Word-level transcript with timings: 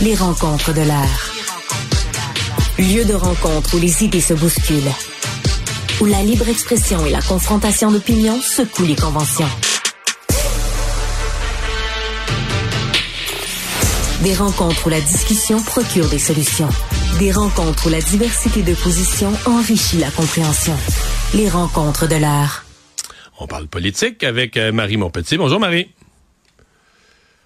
Les 0.00 0.14
rencontres 0.14 0.72
de 0.72 0.82
l'air. 0.82 1.32
Lieu 2.78 3.04
de 3.04 3.14
rencontre 3.14 3.74
où 3.74 3.80
les 3.80 4.04
idées 4.04 4.20
se 4.20 4.32
bousculent. 4.32 4.92
Où 6.00 6.04
la 6.04 6.22
libre 6.22 6.48
expression 6.48 7.04
et 7.04 7.10
la 7.10 7.20
confrontation 7.20 7.90
d'opinions 7.90 8.40
secouent 8.40 8.86
les 8.86 8.94
conventions. 8.94 9.48
Des 14.22 14.34
rencontres 14.34 14.86
où 14.86 14.90
la 14.90 15.00
discussion 15.00 15.60
procure 15.60 16.08
des 16.08 16.20
solutions. 16.20 16.68
Des 17.18 17.32
rencontres 17.32 17.88
où 17.88 17.90
la 17.90 18.00
diversité 18.00 18.62
de 18.62 18.74
positions 18.74 19.32
enrichit 19.46 19.98
la 19.98 20.12
compréhension. 20.12 20.76
Les 21.34 21.48
rencontres 21.48 22.06
de 22.06 22.14
l'air. 22.14 22.64
On 23.40 23.48
parle 23.48 23.66
politique 23.66 24.22
avec 24.22 24.56
euh, 24.56 24.70
Marie 24.70 24.96
Montpetit. 24.96 25.38
Bonjour 25.38 25.58
Marie. 25.58 25.90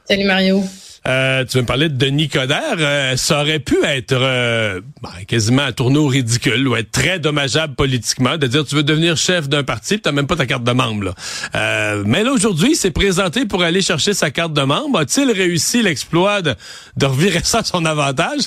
Salut 0.06 0.26
Mario. 0.26 0.62
Euh, 1.06 1.44
tu 1.44 1.56
veux 1.56 1.62
me 1.62 1.66
parler 1.66 1.88
de 1.88 1.96
Denis 1.96 2.28
Coderre? 2.28 2.76
Euh, 2.78 3.16
ça 3.16 3.40
aurait 3.40 3.58
pu 3.58 3.76
être 3.84 4.12
euh, 4.12 4.80
ben, 5.02 5.10
quasiment 5.26 5.62
un 5.62 5.72
tourneau 5.72 6.06
ridicule 6.06 6.68
ou 6.68 6.76
être 6.76 6.92
très 6.92 7.18
dommageable 7.18 7.74
politiquement 7.74 8.36
de 8.38 8.46
dire 8.46 8.64
tu 8.64 8.76
veux 8.76 8.84
devenir 8.84 9.16
chef 9.16 9.48
d'un 9.48 9.64
parti, 9.64 10.00
tu 10.00 10.08
n'as 10.08 10.12
même 10.12 10.26
pas 10.28 10.36
ta 10.36 10.46
carte 10.46 10.64
de 10.64 10.72
membre. 10.72 11.12
Là. 11.52 11.96
mais 12.04 12.22
là 12.22 12.32
aujourd'hui, 12.32 12.70
il 12.72 12.76
s'est 12.76 12.92
présenté 12.92 13.46
pour 13.46 13.62
aller 13.62 13.82
chercher 13.82 14.14
sa 14.14 14.30
carte 14.30 14.52
de 14.52 14.62
membre. 14.62 15.00
A-t-il 15.00 15.30
réussi 15.30 15.82
l'exploit 15.82 16.40
de, 16.42 16.54
de 16.96 17.06
revirer 17.06 17.40
ça 17.42 17.58
à 17.58 17.64
son 17.64 17.84
avantage? 17.84 18.42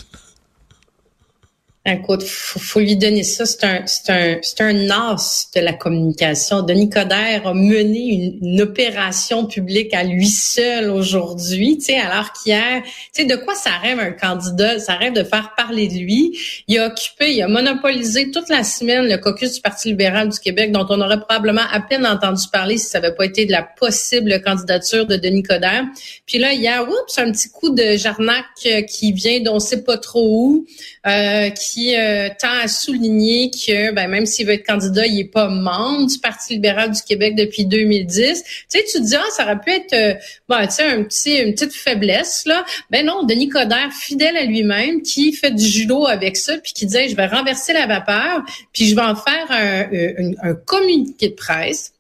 Écoute, 1.88 2.24
faut, 2.24 2.60
faut 2.60 2.80
lui 2.80 2.96
donner 2.96 3.24
ça. 3.24 3.46
C'est 3.46 3.64
un, 3.64 3.84
c'est 3.86 4.10
un, 4.10 4.38
c'est 4.42 4.62
un 4.62 4.90
as 4.90 5.52
de 5.54 5.62
la 5.62 5.74
communication. 5.74 6.64
Denis 6.64 6.90
Coderre 6.90 7.46
a 7.46 7.54
mené 7.54 8.40
une, 8.42 8.62
opération 8.62 9.46
publique 9.46 9.94
à 9.94 10.04
lui 10.04 10.28
seul 10.28 10.90
aujourd'hui, 10.90 11.78
tu 11.78 11.86
sais, 11.86 11.98
alors 11.98 12.32
qu'hier, 12.32 12.82
tu 13.14 13.22
sais, 13.22 13.26
de 13.26 13.36
quoi 13.36 13.54
ça 13.54 13.70
rêve 13.82 14.00
un 14.00 14.12
candidat? 14.12 14.80
Ça 14.80 14.94
rêve 14.94 15.14
de 15.14 15.24
faire 15.24 15.54
parler 15.56 15.88
de 15.88 15.94
lui. 15.94 16.40
Il 16.68 16.80
a 16.80 16.88
occupé, 16.88 17.34
il 17.36 17.42
a 17.44 17.48
monopolisé 17.48 18.32
toute 18.32 18.50
la 18.50 18.64
semaine 18.64 19.08
le 19.08 19.18
caucus 19.18 19.54
du 19.54 19.62
Parti 19.62 19.90
libéral 19.90 20.30
du 20.30 20.40
Québec, 20.40 20.72
dont 20.72 20.88
on 20.90 21.02
aurait 21.02 21.20
probablement 21.20 21.66
à 21.72 21.82
peine 21.82 22.08
entendu 22.08 22.44
parler 22.52 22.78
si 22.78 22.88
ça 22.88 23.00
n'avait 23.00 23.14
pas 23.14 23.26
été 23.26 23.46
de 23.46 23.52
la 23.52 23.62
possible 23.62 24.42
candidature 24.42 25.06
de 25.06 25.18
Denis 25.18 25.44
Coderre. 25.44 25.84
Puis 26.26 26.40
là, 26.40 26.54
hier, 26.54 26.82
oups, 26.88 27.20
un 27.20 27.32
petit 27.32 27.50
coup 27.50 27.70
de 27.70 27.98
Jarnac 27.98 28.46
euh, 28.66 28.82
qui 28.82 29.12
vient 29.12 29.42
d'on 29.42 29.60
sait 29.60 29.84
pas 29.84 29.98
trop 29.98 30.28
où, 30.28 30.66
euh, 31.06 31.50
qui 31.50 31.75
qui 31.76 31.94
euh, 31.98 32.30
tend 32.40 32.58
à 32.64 32.70
souligner 32.70 33.52
que 33.52 33.92
ben, 33.92 34.08
même 34.08 34.26
s'il 34.26 34.48
veut 34.48 34.54
être 34.54 34.66
candidat, 34.66 35.06
il 35.06 35.20
est 35.20 35.26
pas 35.26 35.50
membre 35.50 36.08
du 36.08 36.20
Parti 36.20 36.54
libéral 36.54 36.92
du 36.92 37.02
Québec 37.02 37.36
depuis 37.36 37.66
2010. 37.66 38.44
Tu 38.44 38.50
sais, 38.70 38.86
tu 38.90 39.00
te 39.00 39.04
dis, 39.04 39.16
ah, 39.16 39.24
ça 39.32 39.44
aurait 39.44 39.60
pu 39.60 39.72
être 39.72 39.94
euh, 39.94 40.14
bon, 40.48 40.66
tu 40.66 40.72
sais, 40.72 40.84
un 40.84 41.04
petit, 41.04 41.36
une 41.36 41.54
petite 41.54 41.74
faiblesse. 41.74 42.46
là. 42.46 42.64
Ben 42.92 43.06
non, 43.06 43.24
Denis 43.24 43.50
Coderre, 43.50 43.92
fidèle 43.92 44.38
à 44.38 44.46
lui-même, 44.46 45.02
qui 45.02 45.34
fait 45.34 45.52
du 45.52 45.66
judo 45.66 46.06
avec 46.06 46.38
ça, 46.38 46.58
puis 46.60 46.72
qui 46.72 46.86
disait, 46.86 47.10
je 47.10 47.16
vais 47.16 47.28
renverser 47.28 47.74
la 47.74 47.88
vapeur, 47.88 48.44
puis 48.72 48.88
je 48.88 48.96
vais 48.96 49.02
en 49.02 49.16
faire 49.16 49.46
un, 49.50 49.94
euh, 49.94 50.32
un 50.44 50.54
communiqué 50.54 51.30
de 51.30 51.36
presse 51.36 51.95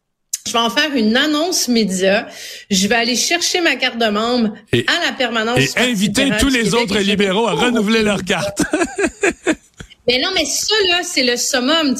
je 0.45 0.51
vais 0.51 0.59
en 0.59 0.69
faire 0.69 0.93
une 0.95 1.17
annonce 1.17 1.67
média. 1.67 2.27
Je 2.69 2.87
vais 2.87 2.95
aller 2.95 3.15
chercher 3.15 3.61
ma 3.61 3.75
carte 3.75 3.97
de 3.97 4.07
membre 4.07 4.53
à 4.73 5.05
la 5.05 5.11
permanence. 5.17 5.59
Et 5.59 5.79
inviter 5.79 6.29
tous 6.39 6.49
les 6.49 6.73
autres 6.73 6.99
libéraux 6.99 7.47
à 7.47 7.53
renouveler 7.53 8.03
leur 8.03 8.23
carte. 8.23 8.61
Mais 10.07 10.19
non, 10.19 10.29
mais 10.35 10.45
ça, 10.45 10.75
là, 10.89 11.01
c'est 11.03 11.23
le 11.23 11.35
summum. 11.35 11.95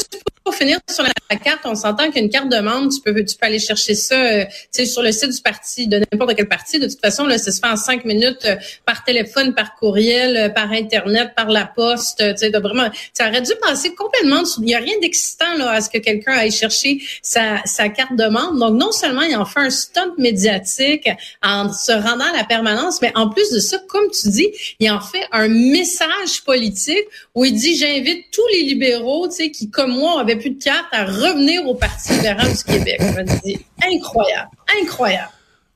Pour 0.46 0.54
finir 0.54 0.78
sur 0.88 1.04
la 1.04 1.38
carte, 1.38 1.62
on 1.66 1.74
s'entend 1.74 2.12
qu'une 2.12 2.30
carte 2.30 2.50
de 2.50 2.60
membre, 2.60 2.94
tu 2.94 3.02
peux, 3.02 3.26
tu 3.26 3.36
peux 3.36 3.48
aller 3.48 3.58
chercher 3.58 3.96
ça 3.96 4.16
euh, 4.16 4.46
sur 4.86 5.02
le 5.02 5.12
site 5.12 5.32
du 5.32 5.42
parti, 5.42 5.88
de 5.88 5.98
n'importe 5.98 6.36
quel 6.36 6.48
parti. 6.48 6.80
De 6.80 6.88
toute 6.88 7.02
façon, 7.02 7.26
là, 7.26 7.40
ça 7.40 7.52
se 7.52 7.60
fait 7.60 7.68
en 7.68 7.76
cinq 7.76 8.06
minutes 8.06 8.46
euh, 8.46 8.56
par 8.86 9.04
téléphone, 9.04 9.56
par 9.56 9.76
courriel, 9.76 10.38
euh, 10.38 10.50
par 10.50 10.72
Internet, 10.72 11.32
par 11.36 11.50
la 11.50 11.66
poste. 11.66 12.24
Tu 12.40 12.50
vraiment, 12.52 12.90
ça 13.14 13.32
dû 13.32 13.52
passer 13.60 13.96
complètement. 13.96 14.44
Il 14.60 14.66
n'y 14.66 14.76
a 14.76 14.80
rien 14.80 14.94
d'excitant 15.02 15.56
là 15.58 15.72
à 15.72 15.82
ce 15.82 15.90
que 15.90 15.98
quelqu'un 15.98 16.34
aille 16.34 16.52
chercher 16.52 17.02
sa, 17.24 17.62
sa 17.66 17.90
carte 17.90 18.16
de 18.16 18.28
membre. 18.28 18.60
Donc, 18.60 18.80
non 18.80 18.92
seulement 18.92 19.24
il 19.24 19.36
en 19.36 19.46
fait 19.46 19.62
un 19.62 19.72
stunt 19.72 20.14
médiatique 20.20 21.10
en 21.42 21.74
se 21.74 21.92
rendant 21.92 22.26
à 22.26 22.38
la 22.38 22.44
permanence, 22.44 23.02
mais 23.02 23.12
en 23.16 23.30
plus 23.30 23.50
de 23.52 23.60
ça, 23.60 23.80
comme 23.88 24.12
tu 24.12 24.30
dis, 24.30 24.52
il 24.80 24.92
en 24.92 25.02
fait 25.02 25.26
un 25.32 25.48
message 25.48 26.44
politique 26.46 27.06
où 27.34 27.46
il 27.46 27.54
dit, 27.56 27.76
j'invite 27.76 28.26
tous 28.32 28.48
les 28.54 28.62
libéraux, 28.62 29.28
qui, 29.28 29.70
comme 29.72 29.92
moi, 29.92 30.22
avaient 30.22 30.35
plus 30.36 30.52
de 30.52 30.64
carte, 30.64 30.86
à 30.92 31.06
revenir 31.06 31.66
au 31.68 31.76
Parti 31.76 32.14
libéral 32.14 32.48
du 32.52 32.64
Québec. 32.64 32.98
Je 33.00 33.06
me 33.06 33.42
dis, 33.42 33.66
incroyable, 33.84 34.50
incroyable. 34.82 35.32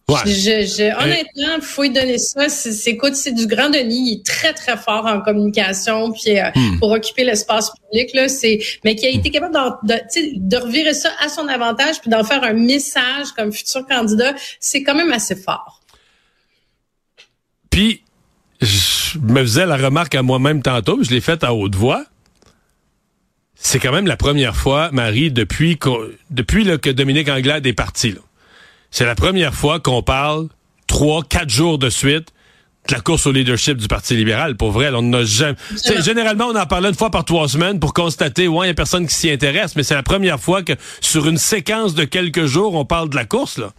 Ouais. 0.10 0.18
Je, 0.26 0.66
je, 0.66 1.04
honnêtement, 1.04 1.56
il 1.58 1.62
faut 1.62 1.84
lui 1.84 1.92
donner 1.92 2.18
ça. 2.18 2.50
C'est, 2.50 2.90
écoute, 2.90 3.16
c'est 3.16 3.32
du 3.32 3.46
grand 3.46 3.70
Denis. 3.70 4.12
Il 4.12 4.14
est 4.14 4.26
très, 4.26 4.54
très 4.54 4.76
fort 4.76 5.06
en 5.06 5.22
communication, 5.22 6.12
puis 6.12 6.40
euh, 6.40 6.50
hmm. 6.56 6.80
pour 6.80 6.92
occuper 6.92 7.24
l'espace 7.24 7.72
public, 7.72 8.10
là, 8.16 8.28
c'est, 8.28 8.60
mais 8.84 8.96
qui 8.96 9.06
a 9.06 9.10
été 9.10 9.30
capable 9.30 9.54
de, 9.84 9.94
de, 10.36 10.58
revirer 10.58 10.96
ça 10.96 11.12
à 11.24 11.30
son 11.30 11.48
avantage, 11.48 12.02
puis 12.02 12.10
d'en 12.10 12.24
faire 12.24 12.44
un 12.44 12.54
message 12.54 13.34
comme 13.38 13.52
futur 13.52 13.86
candidat, 13.86 14.34
c'est 14.60 14.82
quand 14.82 14.96
même 14.96 15.12
assez 15.12 15.36
fort. 15.36 15.82
Puis, 17.70 18.02
je 18.62 19.20
me 19.20 19.42
faisais 19.42 19.68
la 19.68 19.78
remarque 19.78 20.16
à 20.16 20.24
moi-même 20.24 20.64
tantôt, 20.64 21.04
je 21.04 21.12
l'ai 21.12 21.22
faite 21.22 21.44
à 21.44 21.54
haute 21.54 21.76
voix. 21.76 22.04
C'est 23.62 23.80
quand 23.80 23.92
même 23.92 24.08
la 24.08 24.18
première 24.18 24.56
fois, 24.56 24.90
Marie, 24.92 25.32
depuis, 25.32 25.78
depuis 26.30 26.80
que 26.80 26.90
Dominique 26.90 27.30
Anglade 27.30 27.68
est 27.68 27.74
parti. 27.74 28.16
C'est 28.90 29.06
la 29.06 29.16
première 29.16 29.54
fois 29.54 29.80
qu'on 29.80 30.02
parle 30.02 30.48
trois, 30.88 31.24
quatre 31.24 31.50
jours 31.50 31.78
de 31.78 31.90
suite 31.90 32.30
de 32.88 32.96
la 32.96 33.02
course 33.02 33.28
au 33.28 33.32
leadership 33.32 33.78
du 33.78 33.88
Parti 33.88 34.16
libéral. 34.16 34.56
Pour 34.56 34.72
vrai, 34.72 34.90
on 34.96 35.04
n'a 35.04 35.24
jamais. 35.24 35.56
Généralement, 36.04 36.46
on 36.46 36.56
en 36.56 36.66
parlait 36.66 36.90
une 36.90 36.96
fois 36.96 37.12
par 37.12 37.26
trois 37.26 37.48
semaines 37.48 37.80
pour 37.80 37.94
constater, 37.94 38.48
ouais, 38.48 38.66
il 38.66 38.70
n'y 38.70 38.72
a 38.72 38.76
personne 38.76 39.06
qui 39.06 39.14
s'y 39.14 39.30
intéresse, 39.30 39.76
mais 39.76 39.84
c'est 39.84 39.94
la 39.94 40.04
première 40.04 40.40
fois 40.40 40.64
que 40.64 40.74
sur 41.02 41.28
une 41.28 41.38
séquence 41.38 41.94
de 41.94 42.06
quelques 42.06 42.46
jours, 42.46 42.74
on 42.74 42.86
parle 42.86 43.10
de 43.10 43.16
la 43.16 43.26
course, 43.26 43.58
là. 43.58 43.72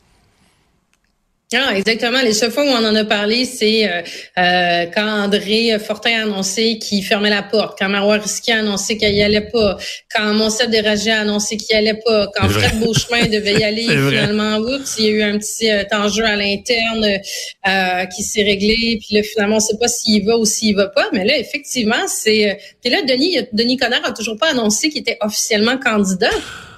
Ah, 1.53 1.77
exactement. 1.77 2.23
Les 2.23 2.33
seules 2.33 2.53
fois 2.53 2.63
où 2.63 2.69
on 2.69 2.87
en 2.87 2.95
a 2.95 3.05
parlé, 3.05 3.45
c'est 3.45 3.85
euh, 3.85 4.03
euh, 4.39 4.87
quand 4.95 5.25
André 5.25 5.77
Fortin 5.81 6.21
a 6.21 6.23
annoncé 6.23 6.79
qu'il 6.79 7.05
fermait 7.05 7.29
la 7.29 7.43
porte, 7.43 7.77
quand 7.77 7.89
Marois 7.89 8.19
Risky 8.19 8.53
a 8.53 8.61
annoncé 8.61 8.97
qu'il 8.97 9.13
y 9.13 9.21
allait 9.21 9.49
pas, 9.51 9.77
quand 10.15 10.33
Monsef 10.33 10.71
Déragé 10.71 11.11
a 11.11 11.23
annoncé 11.23 11.57
qu'il 11.57 11.75
y 11.75 11.79
allait 11.79 12.01
pas, 12.07 12.29
quand 12.37 12.49
Fred 12.49 12.79
Beauchemin 12.79 13.27
devait 13.27 13.55
y 13.55 13.65
aller, 13.65 13.83
finalement, 13.83 14.59
oups, 14.59 14.95
il 14.99 15.05
y 15.05 15.09
a 15.09 15.11
eu 15.11 15.23
un 15.23 15.39
petit 15.39 15.69
euh, 15.69 15.83
enjeu 15.91 16.25
à 16.25 16.37
l'interne 16.37 17.19
euh, 17.67 18.07
qui 18.07 18.23
s'est 18.23 18.45
réglé, 18.45 19.01
puis 19.01 19.17
là, 19.17 19.23
finalement, 19.25 19.57
on 19.57 19.61
sait 19.61 19.77
pas 19.77 19.89
s'il 19.89 20.25
va 20.25 20.39
ou 20.39 20.45
s'il 20.45 20.77
va 20.77 20.87
pas, 20.87 21.09
mais 21.13 21.25
là, 21.25 21.37
effectivement, 21.37 22.07
c'est... 22.07 22.61
Puis 22.81 22.93
là, 22.93 23.03
Denis, 23.03 23.39
Denis 23.53 23.77
Coderre 23.77 24.05
a 24.05 24.13
toujours 24.13 24.37
pas 24.37 24.51
annoncé 24.51 24.89
qu'il 24.89 25.01
était 25.01 25.19
officiellement 25.21 25.79
candidat. 25.79 26.31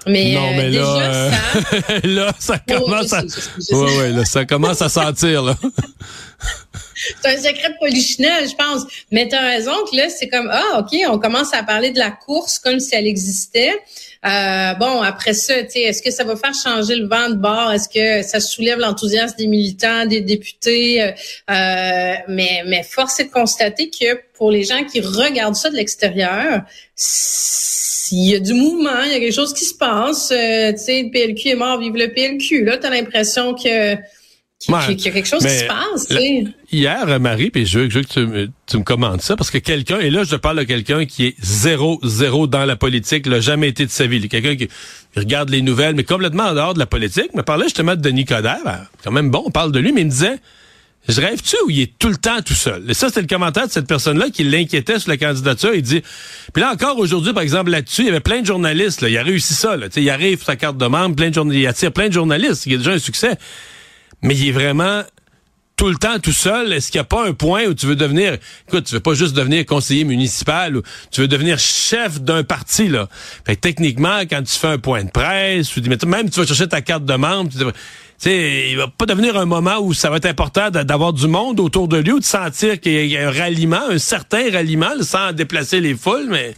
Mais, 0.07 0.33
non, 0.35 0.51
mais 0.53 0.71
là, 0.71 0.71
déjà, 0.71 1.01
euh, 1.01 1.31
ça... 1.31 1.95
là, 2.05 2.35
ça 2.39 2.59
commence 2.59 3.13
à, 3.13 3.23
ouais, 3.23 3.99
ouais, 3.99 4.11
là, 4.11 4.25
ça 4.25 4.45
commence 4.45 4.83
à 4.83 4.89
sentir, 4.89 5.43
là. 5.43 5.57
c'est 7.23 7.29
un 7.29 7.37
secret 7.37 7.71
de 7.71 7.79
polichinelle, 7.79 8.49
je 8.49 8.55
pense. 8.55 8.83
Mais 9.11 9.29
tu 9.29 9.35
as 9.35 9.41
raison 9.41 9.73
que 9.91 9.97
là, 9.97 10.09
c'est 10.09 10.29
comme, 10.29 10.49
ah, 10.51 10.81
OK, 10.81 10.99
on 11.09 11.19
commence 11.19 11.55
à 11.55 11.63
parler 11.63 11.91
de 11.91 11.99
la 11.99 12.11
course 12.11 12.59
comme 12.59 12.81
si 12.81 12.95
elle 12.95 13.07
existait. 13.07 13.73
Euh, 14.25 14.75
bon, 14.75 15.03
après 15.03 15.35
ça, 15.35 15.55
est-ce 15.57 16.01
que 16.01 16.13
ça 16.13 16.23
va 16.23 16.37
faire 16.37 16.55
changer 16.55 16.95
le 16.95 17.09
vent 17.09 17.31
de 17.31 17.35
bord? 17.35 17.73
Est-ce 17.73 17.89
que 17.89 18.27
ça 18.27 18.39
soulève 18.39 18.79
l'enthousiasme 18.79 19.35
des 19.37 19.49
militants, 19.49 20.07
des 20.07 20.21
députés? 20.21 21.03
Euh, 21.03 21.13
mais, 22.29 22.63
mais 22.67 22.83
force 22.85 23.19
est 23.19 23.25
de 23.25 23.31
constater 23.31 23.91
que 23.91 24.21
pour 24.35 24.53
les 24.53 24.63
gens 24.63 24.85
qui 24.85 25.01
regardent 25.01 25.57
ça 25.57 25.71
de 25.71 25.77
l'extérieur, 25.77 26.63
s'il 26.95 28.31
y 28.31 28.35
a 28.37 28.39
du 28.39 28.55
mouvement, 28.55 29.03
il 29.05 29.13
y 29.13 29.15
a 29.17 29.19
quelque 29.19 29.35
chose 29.35 29.55
qui 29.55 29.65
se 29.65 29.75
passe. 29.75 30.31
Euh, 30.31 30.73
tu 30.73 31.03
le 31.03 31.11
PLQ 31.11 31.49
est 31.49 31.55
mort, 31.57 31.81
vive 31.81 31.97
le 31.97 32.13
PLQ. 32.13 32.65
Là, 32.65 32.77
t'as 32.77 32.91
l'impression 32.91 33.55
que 33.55 33.97
qu'il 34.67 35.05
y 35.05 35.09
a 35.09 35.11
quelque 35.11 35.29
chose 35.29 35.45
qui 35.45 35.51
se 35.51 35.65
passe. 35.65 36.09
hier, 36.71 37.21
Marie, 37.21 37.51
puis 37.51 37.67
je 37.67 37.81
veux, 37.81 37.89
que 37.89 38.49
tu, 38.67 38.79
me 38.79 38.85
commandes 38.85 39.21
ça, 39.21 39.37
parce 39.37 39.51
que 39.51 39.59
quelqu'un, 39.59 39.99
et 39.99 40.11
là 40.11 40.25
je 40.25 40.37
parle 40.37 40.59
de 40.59 40.65
quelqu'un 40.65 41.05
qui 41.05 41.27
est 41.27 41.37
zéro, 41.41 41.99
zéro 42.03 42.47
dans 42.47 42.65
la 42.65 42.77
politique, 42.77 43.27
n'a 43.27 43.41
jamais 43.41 43.69
été 43.69 43.85
de 43.87 43.91
sa 43.91 44.07
vie. 44.07 44.29
Quelqu'un 44.29 44.57
qui 44.57 44.69
regarde 45.17 45.51
les 45.51 45.63
nouvelles, 45.63 45.95
mais 45.95 46.05
complètement 46.05 46.45
en 46.45 46.55
dehors 46.55 46.75
de 46.75 46.79
la 46.79 46.87
politique. 46.87 47.35
Me 47.35 47.43
parlait 47.43 47.65
justement 47.65 47.97
de 47.97 48.01
Denis 48.01 48.25
Coderre. 48.25 48.59
Ben, 48.65 48.81
quand 49.05 49.13
même 49.13 49.31
bon, 49.31 49.43
on 49.47 49.51
parle 49.51 49.73
de 49.73 49.79
lui, 49.79 49.93
mais 49.93 50.03
il 50.03 50.07
me 50.07 50.11
disait 50.11 50.39
je 51.09 51.21
rêve-tu 51.21 51.57
ou 51.67 51.71
il 51.71 51.81
est 51.81 51.99
tout 51.99 52.09
le 52.09 52.17
temps 52.17 52.41
tout 52.43 52.55
seul? 52.55 52.89
Et 52.89 52.95
ça, 52.95 53.09
c'était 53.09 53.23
le 53.23 53.27
commentaire 53.27 53.67
de 53.67 53.73
cette 53.73 53.89
personne-là 53.89 54.31
qui 54.31 54.45
l'inquiétait 54.45 55.01
sur 55.01 55.11
la 55.11 55.17
candidature. 55.17 55.75
Il 55.75 55.83
dit, 55.83 56.01
puis 56.53 56.63
là 56.63 56.73
encore 56.73 56.99
aujourd'hui, 56.99 57.33
par 57.33 57.43
exemple, 57.43 57.71
là-dessus, 57.71 58.03
il 58.03 58.07
y 58.07 58.11
avait 58.11 58.21
plein 58.21 58.41
de 58.41 58.47
journalistes. 58.47 59.01
Là. 59.01 59.09
Il 59.09 59.19
a 59.19 59.23
réussi 59.25 59.55
ça. 59.55 59.77
Là. 59.77 59.89
il 59.97 60.11
arrive 60.11 60.45
sa 60.45 60.55
carte 60.55 60.77
de 60.77 60.87
membre, 60.87 61.17
plein 61.17 61.31
de 61.31 61.35
journalistes, 61.35 61.63
il 61.63 61.67
attire 61.67 61.93
plein 61.93 62.09
de 62.09 62.13
journalistes. 62.13 62.67
Il 62.67 62.75
a 62.75 62.77
déjà 62.77 62.93
un 62.93 62.99
succès. 63.01 63.37
Mais 64.23 64.37
il 64.37 64.49
est 64.49 64.53
vraiment 64.53 65.03
tout 65.77 65.89
le 65.89 65.97
temps 65.97 66.19
tout 66.21 66.33
seul. 66.33 66.73
Est-ce 66.73 66.93
qu'il 66.93 67.01
n'y 67.01 67.03
a 67.03 67.09
pas 67.09 67.27
un 67.27 67.33
point 67.33 67.65
où 67.65 67.75
tu 67.75 67.87
veux 67.87 67.97
devenir, 67.97 68.39
écoute, 68.69 68.85
tu 68.85 68.95
veux 68.95 69.01
pas 69.01 69.15
juste 69.15 69.35
devenir 69.35 69.67
conseiller 69.67 70.05
municipal 70.05 70.77
ou 70.77 70.83
tu 71.11 71.23
veux 71.23 71.29
devenir 71.29 71.59
chef 71.59 72.21
d'un 72.21 72.45
parti, 72.45 72.89
là? 72.89 73.09
Fait 73.45 73.57
techniquement, 73.57 74.21
quand 74.21 74.43
tu 74.45 74.57
fais 74.57 74.69
un 74.69 74.79
point 74.79 75.03
de 75.03 75.11
presse, 75.11 75.77
dis, 75.77 75.89
même 76.07 76.31
tu 76.31 76.39
vas 76.39 76.47
chercher 76.47 76.69
ta 76.69 76.83
carte 76.83 77.05
de 77.05 77.15
membre, 77.15 77.51
tu 77.51 77.59
sais, 78.17 78.71
il 78.71 78.77
va 78.77 78.87
pas 78.87 79.07
devenir 79.07 79.37
un 79.37 79.45
moment 79.45 79.79
où 79.81 79.93
ça 79.93 80.09
va 80.09 80.19
être 80.19 80.27
important 80.27 80.71
d'avoir 80.71 81.13
du 81.13 81.27
monde 81.27 81.59
autour 81.59 81.89
de 81.89 81.97
lui 81.97 82.13
ou 82.13 82.21
de 82.21 82.25
sentir 82.25 82.79
qu'il 82.79 83.07
y 83.07 83.17
a 83.17 83.29
un 83.29 83.33
ralliement, 83.33 83.89
un 83.91 83.99
certain 83.99 84.53
ralliement, 84.53 84.93
sans 85.01 85.33
déplacer 85.33 85.81
les 85.81 85.97
foules, 85.97 86.29
mais... 86.29 86.55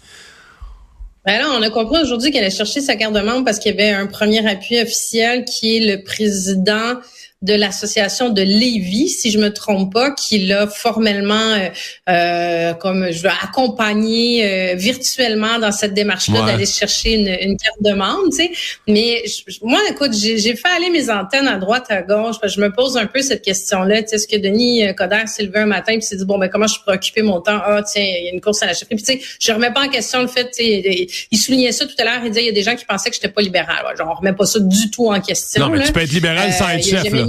Ben 1.25 1.39
là, 1.39 1.49
on 1.59 1.63
a 1.63 1.71
compris 1.71 2.03
aujourd'hui 2.03 2.31
qu'elle 2.31 2.45
a 2.45 2.51
cherché 2.51 2.83
sa 2.83 2.97
carte 2.97 3.15
de 3.15 3.21
membre 3.21 3.47
parce 3.47 3.59
qu'il 3.59 3.75
y 3.75 3.81
avait 3.81 3.93
un 3.93 4.07
premier 4.07 4.47
appui 4.47 4.79
officiel 4.79 5.47
qui 5.47 5.79
est 5.79 5.97
le 5.97 6.05
président 6.05 7.01
de 7.45 7.53
l'association 7.53 8.31
de 8.31 8.41
Lévis, 8.41 9.11
si 9.11 9.31
je 9.31 9.39
me 9.39 9.53
trompe 9.53 9.93
pas, 9.93 10.11
qui 10.13 10.39
l'a 10.39 10.67
formellement 10.67 11.35
euh, 11.35 11.69
euh, 12.09 12.73
comme 12.75 13.13
je 13.13 13.23
veux 13.23 13.31
accompagner 13.43 14.45
euh, 14.45 14.75
virtuellement 14.77 15.59
dans 15.59 15.71
cette 15.71 15.93
démarche-là 15.93 16.47
d'aller 16.47 16.65
chercher 16.65 17.13
une, 17.13 17.29
une, 17.29 17.57
carte 17.59 17.83
de 17.83 17.93
membre, 17.93 18.31
tu 18.31 18.37
sais. 18.37 18.51
Mais 18.89 19.23
moi, 19.63 19.79
écoute, 19.91 20.15
j'ai 20.15 20.57
fait 20.57 20.69
aller 20.75 20.89
mes 20.89 21.11
antennes 21.11 21.47
à 21.47 21.59
droite, 21.59 21.85
à 21.91 22.01
gauche, 22.01 22.37
parce 22.41 22.55
que 22.55 22.61
je 22.61 22.67
me 22.67 22.73
pose 22.73 22.97
un 22.97 23.07
peu 23.07 23.21
cette 23.21 23.43
question-là. 23.43 24.03
Tu 24.03 24.09
sais, 24.09 24.17
est-ce 24.17 24.27
que 24.27 24.37
Denis 24.37 24.83
Coderre 24.97 25.29
s'est 25.29 25.43
levé 25.43 25.59
un 25.59 25.67
matin 25.67 25.93
et 25.93 26.01
s'est 26.01 26.17
dit 26.17 26.25
bon 26.25 26.39
ben 26.39 26.49
comment 26.49 26.67
je 26.67 26.81
pourrais 26.81 26.97
occuper 26.97 27.21
mon 27.21 27.41
temps? 27.43 27.61
Ah 27.63 27.83
tiens, 27.83 28.03
il 28.03 28.25
y 28.25 28.29
a 28.29 28.33
une 28.33 28.41
course 28.41 28.63
à 28.63 28.67
la 28.67 28.73
chefferie. 28.73 28.97
Puis 28.97 29.05
tu 29.05 29.13
sais, 29.13 29.21
je 29.39 29.53
remets 29.53 29.73
pas 29.73 29.83
en 29.83 29.89
question 29.89 30.23
le 30.23 30.29
fait. 30.29 30.51
Tu 30.51 30.65
sais, 30.65 31.09
il 31.31 31.39
soulignait 31.39 31.73
ça 31.73 31.85
tout 31.85 31.95
à 31.99 32.05
l'heure. 32.05 32.21
Il 32.25 32.31
disait 32.31 32.43
il 32.43 32.47
y 32.47 32.51
a 32.51 32.53
des 32.53 32.63
gens 32.63 32.75
qui 32.75 32.87
pensaient 32.87 33.11
que 33.11 33.17
j'étais 33.17 33.29
pas 33.29 33.43
libéral. 33.43 33.85
Genre, 33.99 34.09
on 34.11 34.19
remet 34.19 34.33
pas 34.33 34.47
ça 34.47 34.61
du 34.61 34.91
tout 34.91 35.09
en 35.09 35.21
question. 35.21 35.67
Non, 35.67 35.71
mais 35.71 35.85
tu 35.85 35.93
peux 35.93 36.01
être 36.01 36.13
libéral 36.13 36.51
sans 36.55 36.71
être 36.71 36.87
chef. 36.87 37.13
Là. 37.13 37.27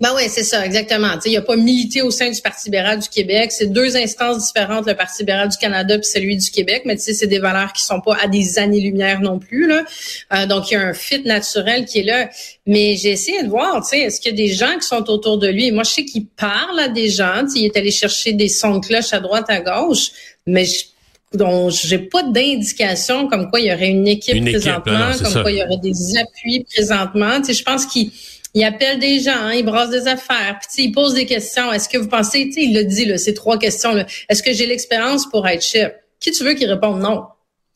Ben 0.00 0.12
oui, 0.16 0.22
c'est 0.28 0.44
ça, 0.44 0.64
exactement. 0.64 1.18
il 1.26 1.30
n'y 1.30 1.36
a 1.36 1.42
pas 1.42 1.56
milité 1.56 2.00
au 2.00 2.10
sein 2.10 2.30
du 2.30 2.40
Parti 2.40 2.68
libéral 2.68 3.00
du 3.00 3.08
Québec. 3.10 3.52
C'est 3.52 3.66
deux 3.66 3.98
instances 3.98 4.46
différentes, 4.46 4.86
le 4.86 4.94
Parti 4.94 5.20
libéral 5.20 5.50
du 5.50 5.58
Canada 5.58 5.98
puis 5.98 6.08
celui 6.08 6.38
du 6.38 6.50
Québec, 6.50 6.84
mais 6.86 6.96
tu 6.96 7.02
sais, 7.02 7.12
c'est 7.12 7.26
des 7.26 7.38
valeurs 7.38 7.74
qui 7.74 7.82
sont 7.82 8.00
pas 8.00 8.16
à 8.16 8.26
des 8.26 8.58
années-lumière 8.58 9.20
non 9.20 9.38
plus. 9.38 9.66
Là. 9.66 9.84
Euh, 10.32 10.46
donc, 10.46 10.70
il 10.70 10.74
y 10.74 10.76
a 10.78 10.80
un 10.80 10.94
fit 10.94 11.22
naturel 11.24 11.84
qui 11.84 11.98
est 11.98 12.04
là. 12.04 12.30
Mais 12.66 12.96
j'ai 12.96 13.10
essayé 13.10 13.42
de 13.42 13.48
voir, 13.48 13.82
tu 13.82 13.90
sais, 13.90 13.98
est-ce 13.98 14.22
qu'il 14.22 14.30
y 14.30 14.34
a 14.34 14.36
des 14.38 14.54
gens 14.54 14.78
qui 14.78 14.86
sont 14.86 15.10
autour 15.10 15.36
de 15.36 15.48
lui? 15.48 15.70
moi, 15.70 15.84
je 15.84 15.90
sais 15.90 16.04
qu'il 16.06 16.24
parle 16.28 16.80
à 16.80 16.88
des 16.88 17.10
gens. 17.10 17.44
Il 17.54 17.66
est 17.66 17.76
allé 17.76 17.90
chercher 17.90 18.32
des 18.32 18.48
sons 18.48 18.78
de 18.78 18.86
cloche 18.86 19.12
à 19.12 19.20
droite, 19.20 19.46
à 19.48 19.60
gauche, 19.60 20.12
mais 20.46 20.64
je 20.64 20.84
donc 21.32 21.70
j'ai 21.70 21.98
pas 21.98 22.24
d'indication 22.24 23.28
comme 23.28 23.50
quoi 23.50 23.60
il 23.60 23.66
y 23.66 23.72
aurait 23.72 23.88
une 23.88 24.08
équipe 24.08 24.42
présentement, 24.44 25.12
comme 25.22 25.42
quoi 25.42 25.52
il 25.52 25.58
y 25.58 25.62
aurait 25.62 25.78
des 25.80 26.18
appuis 26.18 26.64
présentement. 26.64 27.40
Tu 27.40 27.46
sais, 27.46 27.52
je 27.52 27.62
pense 27.62 27.86
qu'il 27.86 28.10
il 28.54 28.64
appelle 28.64 28.98
des 28.98 29.20
gens, 29.20 29.36
hein, 29.36 29.52
il 29.54 29.64
brasse 29.64 29.90
des 29.90 30.06
affaires, 30.08 30.58
puis 30.60 30.84
il 30.84 30.92
pose 30.92 31.14
des 31.14 31.26
questions. 31.26 31.72
Est-ce 31.72 31.88
que 31.88 31.98
vous 31.98 32.08
pensez, 32.08 32.46
tu 32.46 32.52
sais, 32.54 32.62
il 32.62 32.74
l'a 32.74 32.84
dit, 32.84 33.04
là, 33.04 33.18
ces 33.18 33.34
trois 33.34 33.58
questions. 33.58 33.92
là 33.92 34.06
Est-ce 34.28 34.42
que 34.42 34.52
j'ai 34.52 34.66
l'expérience 34.66 35.28
pour 35.28 35.46
être 35.46 35.62
chef? 35.64 35.92
Qui 36.18 36.32
tu 36.32 36.44
veux 36.44 36.54
qui 36.54 36.66
réponde? 36.66 37.00
Non? 37.00 37.24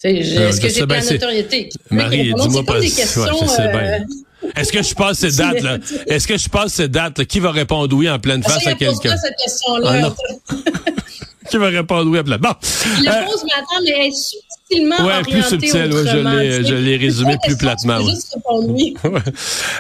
Euh, 0.05 0.49
est-ce 0.49 0.61
que 0.61 0.69
j'ai 0.69 0.87
pas 0.87 0.99
la 0.99 1.05
notoriété? 1.13 1.71
Marie, 1.91 2.35
dis-moi 2.35 2.65
pas. 2.65 2.77
Euh, 2.77 3.99
est-ce 4.57 4.73
que 4.73 4.83
je 4.83 4.95
passe 4.95 5.19
cette 5.19 5.37
date 5.37 5.63
là 5.63 5.79
Est-ce 6.07 6.29
que 6.29 6.37
je 6.37 6.49
passe 6.49 6.75
cette 6.75 6.91
date 6.91 7.19
là 7.19 7.25
Qui 7.25 7.41
va 7.41 7.51
répondre 7.51 7.97
oui 7.97 8.11
en 8.11 8.19
pleine 8.19 8.43
face 8.43 8.67
à 8.67 8.75
quelqu'un? 8.75 9.17
cette 9.17 9.37
question-là? 9.37 10.13
Ah, 10.51 10.55
Qui 11.51 11.57
va 11.57 11.69
répondre 11.69 12.11
oui 12.11 12.19
en 12.19 12.25
pleine. 12.25 12.39
Bon. 12.39 12.53
Je 12.63 13.03
le 13.05 13.27
pose, 13.27 13.45
mais 13.45 13.53
attends, 13.57 13.83
mais 13.83 13.91
elle 13.91 14.07
est 14.09 14.13
subtilement 14.13 15.07
ouais, 15.07 15.23
plus 15.23 15.43
subtil, 15.43 15.93
ouais, 15.95 16.65
je 16.65 16.75
l'ai 16.75 16.97
résumé 16.97 17.37
plus 17.45 17.57
platement. 17.57 18.01
Juste 18.01 18.35
répondre 18.35 18.69
oui. 18.71 18.95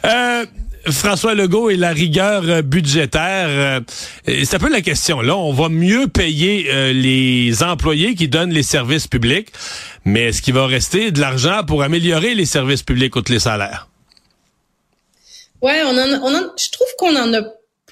euh, 0.05 0.47
François 0.91 1.35
Legault 1.35 1.71
et 1.71 1.77
la 1.77 1.91
rigueur 1.91 2.43
euh, 2.45 2.63
budgétaire, 2.63 3.47
euh, 3.49 3.81
c'est 4.27 4.55
un 4.55 4.59
peu 4.59 4.71
la 4.71 4.81
question. 4.81 5.21
Là, 5.21 5.37
on 5.37 5.53
va 5.53 5.69
mieux 5.69 6.09
payer 6.09 6.67
euh, 6.71 6.93
les 6.93 7.63
employés 7.63 8.15
qui 8.15 8.29
donnent 8.29 8.53
les 8.53 8.63
services 8.63 9.07
publics, 9.07 9.49
mais 10.05 10.25
est-ce 10.25 10.43
qu'il 10.43 10.55
va 10.55 10.67
rester 10.67 11.11
de 11.11 11.21
l'argent 11.21 11.63
pour 11.67 11.83
améliorer 11.83 12.35
les 12.35 12.47
services 12.47 12.83
publics 12.83 13.17
ou 13.17 13.23
les 13.29 13.39
salaires? 13.39 13.89
Ouais, 15.63 15.83
on 15.85 15.97
en, 15.97 16.23
on 16.23 16.51
je 16.59 16.71
trouve 16.71 16.89
qu'on 16.99 17.17
en 17.17 17.33
a 17.33 17.43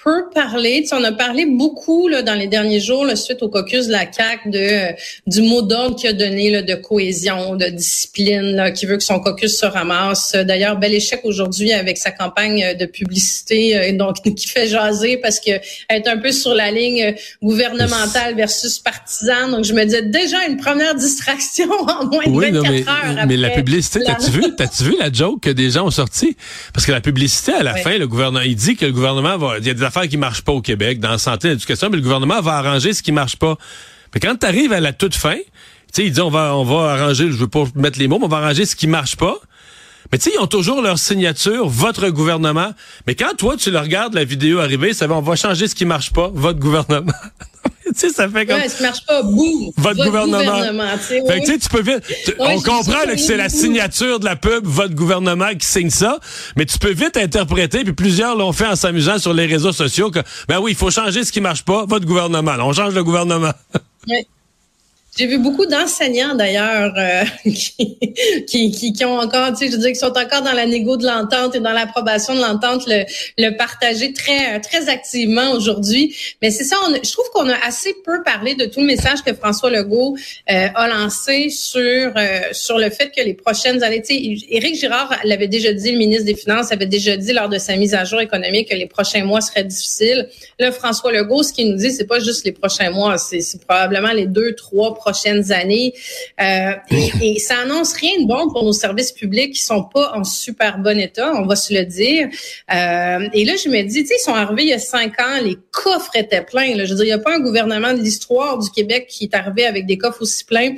Tu 0.05 0.95
on 0.95 1.05
a 1.05 1.13
parlé 1.13 1.47
beaucoup 1.47 2.09
là, 2.09 2.23
dans 2.23 2.35
les 2.35 2.49
derniers 2.49 2.81
jours, 2.81 3.05
là, 3.05 3.15
suite 3.15 3.41
au 3.43 3.49
caucus 3.49 3.87
de 3.87 3.93
la 3.93 4.05
CAC, 4.05 4.51
de 4.51 4.59
euh, 4.59 4.93
du 5.29 5.43
mot 5.43 5.63
d'ordre 5.63 5.95
qu'il 5.95 6.11
a 6.11 6.13
donné 6.13 6.51
là, 6.51 6.63
de 6.63 6.75
cohésion, 6.75 7.55
de 7.55 7.67
discipline, 7.67 8.57
là, 8.57 8.73
qui 8.73 8.87
veut 8.87 8.97
que 8.97 9.05
son 9.05 9.21
caucus 9.21 9.57
se 9.57 9.67
ramasse. 9.67 10.35
D'ailleurs, 10.35 10.77
bel 10.77 10.93
échec 10.93 11.21
aujourd'hui 11.23 11.73
avec 11.73 11.99
sa 11.99 12.11
campagne 12.11 12.77
de 12.77 12.87
publicité, 12.87 13.77
euh, 13.77 13.97
donc 13.97 14.17
qui 14.37 14.49
fait 14.49 14.67
jaser 14.67 15.19
parce 15.19 15.39
que 15.39 15.51
est 15.51 16.09
un 16.09 16.17
peu 16.19 16.33
sur 16.33 16.55
la 16.55 16.73
ligne 16.73 17.15
gouvernementale 17.41 18.35
versus 18.35 18.81
partisane. 18.81 19.53
Donc 19.53 19.65
je 19.65 19.73
me 19.73 19.85
disais 19.85 20.03
déjà 20.03 20.45
une 20.49 20.57
première 20.57 20.97
distraction 20.97 21.71
en 21.71 22.07
moins 22.07 22.27
de 22.27 22.59
24 22.59 22.71
mais, 22.73 22.89
heures. 22.89 23.27
Mais 23.29 23.37
la 23.37 23.51
publicité, 23.51 24.01
t'as-tu 24.05 24.33
vu, 24.33 24.43
t'as-tu 24.57 24.83
vu 24.83 24.97
la 24.99 25.13
joke 25.13 25.43
que 25.43 25.51
des 25.51 25.71
gens 25.71 25.87
ont 25.87 25.93
sorti 25.93 26.37
Parce 26.75 26.87
que 26.87 26.93
la 26.93 27.01
publicité 27.01 27.53
à 27.53 27.63
la 27.63 27.77
fin, 27.77 27.99
le 27.99 28.09
gouvernement, 28.09 28.45
il 28.45 28.57
dit 28.57 28.75
que 28.75 28.87
le 28.87 28.93
gouvernement 28.93 29.39
va, 29.39 29.59
il 29.59 29.67
y 29.67 29.71
a 29.71 29.75
des 29.75 29.92
affaires 29.97 30.09
qui 30.09 30.17
marchent 30.17 30.43
pas 30.43 30.53
au 30.53 30.63
Québec, 30.63 31.01
dans 31.01 31.11
la 31.11 31.19
santé, 31.19 31.49
l'éducation, 31.49 31.89
mais 31.91 31.97
le 31.97 32.03
gouvernement 32.03 32.41
va 32.41 32.55
arranger 32.55 32.93
ce 32.93 33.03
qui 33.03 33.13
marche 33.13 33.37
pas. 33.37 33.57
Mais 34.15 34.21
quand 34.21 34.37
tu 34.37 34.47
arrives 34.47 34.73
à 34.73 34.81
la 34.81 34.93
toute 34.93 35.15
fin, 35.15 35.37
tu 35.37 35.43
sais, 35.93 36.07
il 36.07 36.13
dit 36.13 36.21
on 36.21 36.31
va 36.31 36.57
on 36.57 36.65
va 36.65 36.93
arranger, 36.93 37.27
je 37.27 37.37
veux 37.37 37.49
pas 37.49 37.65
mettre 37.75 37.99
les 37.99 38.09
mots, 38.09 38.19
mais 38.19 38.25
on 38.25 38.29
va 38.29 38.39
arranger 38.39 38.65
ce 38.65 38.75
qui 38.75 38.87
marche 38.87 39.17
pas. 39.17 39.37
Mais 40.11 40.19
tu 40.19 40.25
sais, 40.25 40.37
ils 40.37 40.41
ont 40.41 40.47
toujours 40.47 40.83
leur 40.83 40.99
signature, 40.99 41.69
votre 41.69 42.09
gouvernement. 42.09 42.73
Mais 43.07 43.15
quand 43.15 43.35
toi, 43.37 43.57
tu 43.57 43.71
le 43.71 43.79
regardes, 43.79 44.15
la 44.15 44.25
vidéo 44.25 44.59
arriver, 44.59 44.93
ça 44.93 45.07
va, 45.07 45.15
on 45.15 45.23
va 45.23 45.37
changer 45.37 45.69
ce 45.69 45.75
qui 45.75 45.85
marche 45.85 46.13
pas, 46.13 46.31
votre 46.35 46.59
gouvernement. 46.59 47.13
tu 47.87 47.93
sais, 47.95 48.09
ça 48.11 48.29
fait 48.29 48.47
comme. 48.47 48.61
Ouais, 48.61 48.69
ça 48.69 48.83
marche 48.83 49.05
pas, 49.07 49.23
boum. 49.23 49.71
Votre, 49.77 50.05
gouvernement. 50.05 50.63
fait 50.99 51.21
que 51.21 51.41
tu 51.41 51.47
sais, 51.47 51.59
tu 51.59 51.69
peux 51.69 51.83
vite. 51.83 52.03
on 52.39 52.61
comprend 52.61 53.05
que 53.07 53.17
c'est 53.17 53.37
la 53.37 53.49
signature 53.49 54.21
de 54.21 54.25
la 54.25 54.37
pub, 54.37 54.67
votre 54.67 54.95
gouvernement 54.95 55.51
qui 55.59 55.67
signe 55.67 55.91
ça, 55.91 56.19
mais 56.57 56.67
tu 56.67 56.79
peux 56.79 56.93
vite 56.93 57.17
interpréter, 57.17 57.85
puis 57.85 57.93
plusieurs 57.93 58.37
l'ont 58.37 58.53
fait 58.53 58.67
en 58.67 58.77
s'amusant 58.77 59.19
sur 59.19 59.35
les 59.35 59.47
réseaux 59.47 59.73
sociaux 59.73 60.11
que, 60.11 60.21
ben 60.49 60.59
oui, 60.61 60.73
il 60.73 60.77
faut 60.77 60.91
changer 60.91 61.25
ce 61.25 61.33
qui 61.33 61.41
marche 61.41 61.65
pas, 61.65 61.85
votre 61.87 62.07
gouvernement. 62.07 62.55
on 62.61 62.73
change 62.73 62.95
le 62.95 63.05
gouvernement. 63.05 63.53
J'ai 65.15 65.27
vu 65.27 65.37
beaucoup 65.37 65.67
d'enseignants 65.67 66.35
d'ailleurs 66.35 66.95
euh, 66.97 67.25
qui, 68.47 68.71
qui, 68.71 68.93
qui, 68.95 69.05
ont 69.05 69.19
encore, 69.19 69.51
tu 69.51 69.57
sais, 69.57 69.67
je 69.67 69.73
veux 69.73 69.79
dire, 69.79 69.91
qui 69.91 69.97
sont 69.97 70.07
encore 70.07 70.41
dans 70.41 70.55
la 70.55 70.65
négo 70.65 70.97
de 70.97 71.05
l'entente 71.05 71.55
et 71.55 71.61
dans 71.61 71.73
l'approbation 71.73 72.35
de 72.35 72.41
l'entente, 72.41 72.85
le, 72.87 73.05
le 73.37 73.55
partager 73.55 74.15
très 74.15 74.59
très 74.61 74.89
activement 74.89 75.53
aujourd'hui. 75.53 76.17
Mais 76.41 76.51
c'est 76.51 76.65
ça, 76.65 76.77
on, 76.89 76.95
je 76.95 77.13
trouve 77.13 77.29
qu'on 77.35 77.47
a 77.51 77.57
assez 77.63 77.95
peu 78.07 78.23
parlé 78.23 78.55
de 78.55 78.65
tout 78.65 78.81
le 78.81 78.87
message 78.87 79.23
que 79.23 79.35
François 79.35 79.69
Legault 79.69 80.17
euh, 80.51 80.69
a 80.75 80.89
lancé 80.89 81.51
sur 81.51 81.83
euh, 82.17 82.41
sur 82.53 82.79
le 82.79 82.89
fait 82.89 83.13
que 83.15 83.21
les 83.23 83.35
prochaines 83.35 83.83
années, 83.83 84.01
tu 84.01 84.15
sais, 84.15 84.47
Éric 84.49 84.77
Girard 84.77 85.15
l'avait 85.25 85.47
déjà 85.47 85.75
dit, 85.75 85.93
le 85.93 85.99
ministre 85.99 86.25
des 86.25 86.37
Finances 86.37 86.73
avait 86.73 86.87
déjà 86.87 87.19
dit 87.19 87.35
lors 87.35 87.51
de 87.51 87.59
sa 87.59 87.77
mise 87.77 87.93
à 87.93 88.05
jour 88.05 88.23
économique 88.23 88.71
que 88.71 88.77
les 88.77 88.87
prochains 88.87 89.25
mois 89.25 89.43
seraient 89.43 89.65
difficiles. 89.65 90.31
Là, 90.59 90.73
François 90.73 91.13
Legault, 91.13 91.43
ce 91.43 91.53
qu'il 91.53 91.71
nous 91.71 91.77
dit, 91.77 91.93
c'est 91.93 92.07
pas 92.07 92.19
juste 92.19 92.47
les 92.47 92.53
prochains 92.53 92.89
mois, 92.89 93.19
c'est 93.19 93.43
probablement 93.67 94.13
les 94.13 94.27
deux, 94.27 94.55
trois 94.55 94.95
prochaines 95.03 95.51
années. 95.53 95.95
Euh, 96.41 96.73
et, 97.21 97.39
ça 97.39 97.59
annonce 97.59 97.95
rien 97.95 98.21
de 98.21 98.27
bon 98.27 98.49
pour 98.51 98.65
nos 98.65 98.73
services 98.73 99.13
publics 99.13 99.55
qui 99.55 99.63
sont 99.63 99.83
pas 99.83 100.13
en 100.15 100.23
super 100.23 100.79
bon 100.79 100.99
état, 100.99 101.33
on 101.35 101.47
va 101.47 101.57
se 101.57 101.75
le 101.75 101.85
dire. 101.85 102.29
Euh, 102.73 103.29
et 103.33 103.45
là, 103.45 103.55
je 103.57 103.69
me 103.69 103.83
dis, 103.83 104.05
tu 104.05 104.13
ils 104.15 104.25
sont 104.25 104.35
arrivés 104.35 104.63
il 104.63 104.69
y 104.69 104.73
a 104.73 104.79
cinq 104.79 105.21
ans, 105.21 105.41
les 105.43 105.57
coffres 105.71 106.15
étaient 106.15 106.43
pleins. 106.43 106.77
Là. 106.77 106.85
Je 106.85 106.91
veux 106.91 106.97
dire, 106.97 107.05
il 107.05 107.09
n'y 107.09 107.13
a 107.13 107.19
pas 107.19 107.35
un 107.35 107.41
gouvernement 107.41 107.93
de 107.93 108.01
l'histoire 108.01 108.59
du 108.59 108.71
Québec 108.71 109.07
qui 109.09 109.25
est 109.25 109.35
arrivé 109.35 109.67
avec 109.67 109.87
des 109.87 109.99
coffres 109.99 110.23
aussi 110.23 110.45
pleins. 110.45 110.75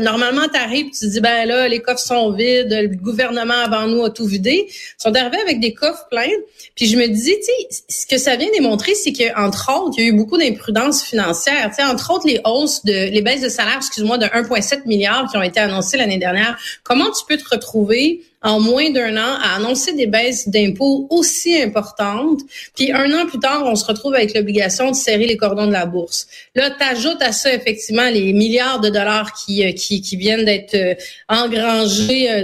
Normalement, 0.00 0.48
tu 0.52 0.58
arrives, 0.58 0.90
tu 0.98 1.08
dis, 1.08 1.20
ben 1.20 1.46
là, 1.46 1.68
les 1.68 1.80
coffres 1.80 2.00
sont 2.00 2.32
vides, 2.32 2.72
le 2.72 2.96
gouvernement 2.96 3.60
avant 3.64 3.86
nous 3.86 4.04
a 4.04 4.10
tout 4.10 4.26
vidé. 4.26 4.66
Ils 4.68 5.02
sont 5.02 5.14
arrivés 5.14 5.40
avec 5.42 5.60
des 5.60 5.74
coffres 5.74 6.06
pleins. 6.10 6.30
Puis 6.74 6.86
je 6.86 6.96
me 6.96 7.06
dis, 7.06 7.34
tu 7.34 7.76
ce 7.88 8.06
que 8.06 8.18
ça 8.18 8.36
vient 8.36 8.48
démontrer, 8.54 8.94
c'est 8.94 9.12
qu'entre 9.12 9.70
autres, 9.76 9.94
il 9.98 10.04
y 10.04 10.06
a 10.06 10.08
eu 10.10 10.16
beaucoup 10.16 10.38
d'imprudence 10.38 11.02
financière. 11.02 11.68
Tu 11.68 11.76
sais, 11.76 11.84
entre 11.84 12.12
autres, 12.14 12.26
les 12.26 12.40
hausses 12.44 12.84
de, 12.84 13.10
les 13.10 13.22
baisses 13.22 13.41
de 13.42 13.48
salaire, 13.48 13.76
excuse-moi, 13.76 14.18
de 14.18 14.26
1,7 14.26 14.86
milliard 14.86 15.30
qui 15.30 15.36
ont 15.36 15.42
été 15.42 15.60
annoncées 15.60 15.96
l'année 15.96 16.18
dernière. 16.18 16.56
Comment 16.82 17.10
tu 17.10 17.24
peux 17.28 17.36
te 17.36 17.48
retrouver 17.48 18.22
en 18.42 18.60
moins 18.60 18.90
d'un 18.90 19.16
an 19.16 19.38
à 19.40 19.56
annoncer 19.56 19.92
des 19.92 20.06
baisses 20.06 20.48
d'impôts 20.48 21.06
aussi 21.10 21.60
importantes, 21.60 22.40
puis 22.74 22.92
un 22.92 23.12
an 23.14 23.26
plus 23.26 23.38
tard, 23.38 23.62
on 23.66 23.76
se 23.76 23.84
retrouve 23.84 24.14
avec 24.14 24.34
l'obligation 24.34 24.90
de 24.90 24.96
serrer 24.96 25.26
les 25.26 25.36
cordons 25.36 25.66
de 25.66 25.72
la 25.72 25.86
bourse. 25.86 26.26
Là, 26.54 26.70
tu 26.70 26.84
ajoutes 26.84 27.22
à 27.22 27.32
ça 27.32 27.54
effectivement 27.54 28.08
les 28.08 28.32
milliards 28.32 28.80
de 28.80 28.88
dollars 28.88 29.32
qui, 29.32 29.64
euh, 29.64 29.72
qui 29.72 30.00
viennent 30.16 30.44
d'être 30.44 30.74
euh, 30.74 30.94
engrangés 31.28 32.30
euh, 32.30 32.42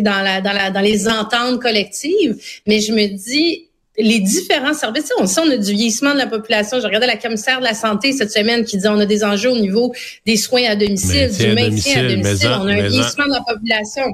dans, 0.00 0.22
la, 0.22 0.40
dans, 0.40 0.52
la, 0.52 0.70
dans 0.70 0.80
les 0.80 1.08
ententes 1.08 1.60
collectives, 1.60 2.36
mais 2.66 2.80
je 2.80 2.92
me 2.92 3.06
dis, 3.08 3.66
les 4.02 4.20
différents 4.20 4.74
services. 4.74 5.10
On 5.18 5.26
sait, 5.26 5.40
on 5.40 5.50
a 5.50 5.56
du 5.56 5.72
vieillissement 5.72 6.12
de 6.12 6.18
la 6.18 6.26
population. 6.26 6.80
Je 6.80 6.86
regardais 6.86 7.06
la 7.06 7.16
commissaire 7.16 7.60
de 7.60 7.64
la 7.64 7.74
santé 7.74 8.12
cette 8.12 8.32
semaine 8.32 8.64
qui 8.64 8.76
disait 8.76 8.88
on 8.88 8.98
a 8.98 9.06
des 9.06 9.24
enjeux 9.24 9.50
au 9.50 9.58
niveau 9.58 9.92
des 10.26 10.36
soins 10.36 10.64
à 10.64 10.76
domicile, 10.76 11.30
du 11.30 11.52
maintien 11.54 12.06
à 12.06 12.08
domicile. 12.08 12.48
on 12.60 12.66
a 12.66 12.72
un 12.72 12.88
vieillissement 12.88 13.26
de 13.26 13.32
la 13.32 13.42
population. 13.46 14.04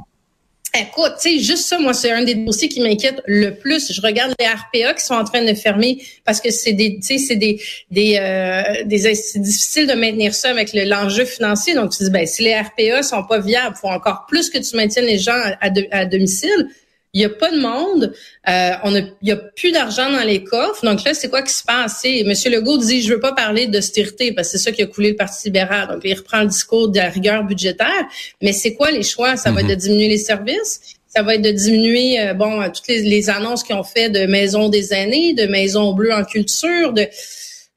Écoute, 0.78 1.14
tu 1.22 1.30
sais, 1.30 1.38
juste 1.38 1.66
ça, 1.68 1.78
moi, 1.78 1.94
c'est 1.94 2.10
un 2.10 2.22
des 2.22 2.34
dossiers 2.34 2.68
qui 2.68 2.80
m'inquiète 2.80 3.22
le 3.26 3.54
plus. 3.54 3.92
Je 3.92 4.00
regarde 4.02 4.34
les 4.38 4.46
RPA 4.46 4.92
qui 4.92 5.04
sont 5.04 5.14
en 5.14 5.24
train 5.24 5.42
de 5.42 5.54
fermer 5.54 6.02
parce 6.24 6.40
que 6.40 6.50
c'est 6.50 6.72
des, 6.72 6.96
tu 6.96 7.02
sais, 7.02 7.18
c'est 7.18 7.36
des, 7.36 7.60
des, 7.90 8.18
euh, 8.20 8.84
des 8.84 9.14
c'est 9.14 9.38
difficile 9.38 9.86
de 9.86 9.94
maintenir 9.94 10.34
ça 10.34 10.50
avec 10.50 10.74
l'enjeu 10.74 11.24
financier. 11.24 11.74
Donc, 11.74 11.92
tu 11.92 12.04
dis, 12.04 12.10
ben, 12.10 12.26
si 12.26 12.42
les 12.42 12.54
RPA 12.54 13.02
sont 13.02 13.24
pas 13.24 13.38
viables, 13.38 13.76
faut 13.76 13.88
encore 13.88 14.26
plus 14.28 14.50
que 14.50 14.58
tu 14.58 14.76
maintiennes 14.76 15.06
les 15.06 15.18
gens 15.18 15.40
à, 15.60 15.70
à 15.92 16.04
domicile. 16.04 16.68
Il 17.12 17.20
n'y 17.20 17.24
a 17.24 17.30
pas 17.30 17.50
de 17.50 17.58
monde, 17.58 18.12
euh, 18.48 18.70
on 18.84 18.94
a, 18.94 18.98
il 18.98 19.28
y 19.28 19.32
a 19.32 19.36
plus 19.36 19.72
d'argent 19.72 20.10
dans 20.10 20.22
les 20.22 20.44
coffres. 20.44 20.84
Donc 20.84 21.02
là, 21.02 21.14
c'est 21.14 21.30
quoi 21.30 21.42
qui 21.42 21.52
se 21.52 21.64
passe? 21.64 22.04
Monsieur 22.26 22.50
Legault 22.50 22.76
dit, 22.76 23.00
je 23.00 23.14
veux 23.14 23.20
pas 23.20 23.32
parler 23.32 23.66
d'austérité 23.66 24.32
parce 24.32 24.48
que 24.52 24.58
c'est 24.58 24.64
ça 24.64 24.72
qui 24.72 24.82
a 24.82 24.86
coulé 24.86 25.10
le 25.10 25.16
Parti 25.16 25.46
libéral. 25.46 25.88
Donc, 25.88 26.00
il 26.04 26.14
reprend 26.14 26.40
le 26.42 26.48
discours 26.48 26.88
de 26.88 26.98
la 26.98 27.08
rigueur 27.08 27.44
budgétaire. 27.44 28.06
Mais 28.42 28.52
c'est 28.52 28.74
quoi 28.74 28.90
les 28.90 29.02
choix? 29.02 29.36
Ça 29.36 29.50
va 29.50 29.60
être 29.60 29.68
de 29.68 29.72
mhm. 29.72 29.80
diminuer 29.80 30.08
les 30.08 30.18
services? 30.18 30.80
Ça 31.08 31.22
va 31.22 31.36
être 31.36 31.42
de 31.42 31.50
diminuer, 31.50 32.20
euh, 32.20 32.34
bon, 32.34 32.62
toutes 32.70 32.88
les, 32.88 33.30
annonces 33.30 33.62
qu'ils 33.62 33.76
ont 33.76 33.84
fait 33.84 34.10
de 34.10 34.26
maisons 34.26 34.68
des 34.68 34.92
aînés, 34.92 35.32
de 35.32 35.46
maisons 35.46 35.94
bleues 35.94 36.12
en 36.12 36.24
culture, 36.24 36.92
de... 36.92 37.04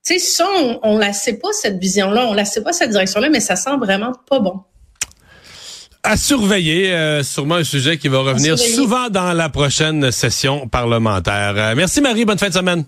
Tu 0.05 0.13
sais, 0.13 0.19
ça, 0.19 0.47
on, 0.53 0.79
on 0.83 0.97
la 0.97 1.13
sait 1.13 1.37
pas, 1.37 1.53
cette 1.53 1.77
vision-là, 1.77 2.27
on 2.27 2.33
la 2.33 2.45
sait 2.45 2.61
pas, 2.61 2.73
cette 2.73 2.89
direction-là, 2.89 3.29
mais 3.29 3.39
ça 3.39 3.55
sent 3.55 3.77
vraiment 3.79 4.11
pas 4.29 4.39
bon. 4.39 4.59
À 6.03 6.15
surveiller, 6.15 6.93
euh, 6.93 7.23
sûrement 7.23 7.55
un 7.55 7.63
sujet 7.63 7.97
qui 7.97 8.07
va 8.07 8.19
revenir 8.19 8.57
souvent 8.57 9.09
dans 9.09 9.33
la 9.33 9.49
prochaine 9.49 10.11
session 10.11 10.67
parlementaire. 10.67 11.53
Euh, 11.57 11.73
merci 11.75 11.99
Marie, 11.99 12.23
bonne 12.23 12.37
fin 12.37 12.47
de 12.47 12.53
semaine. 12.53 12.85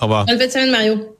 Au 0.00 0.04
revoir. 0.04 0.24
Bonne 0.24 0.38
fin 0.38 0.46
de 0.46 0.50
semaine 0.50 0.70
Mario. 0.70 1.17